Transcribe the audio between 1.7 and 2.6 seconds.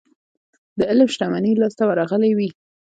ورغلې وي.